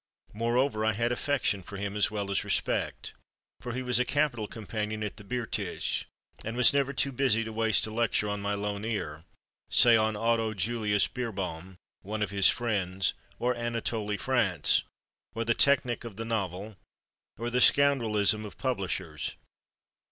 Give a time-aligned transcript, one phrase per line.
[0.33, 3.13] Moreover, I had affection for him as well as respect,
[3.59, 6.05] for he was a capital companion at the Biertisch
[6.43, 10.55] and was never too busy to waste a lecture on my lone ear—say on Otto
[10.55, 14.81] Julius Bierbaum (one of his friends), or Anatole France,
[15.35, 16.77] or the technic of the novel,
[17.37, 19.35] or the scoundrelism of publishers.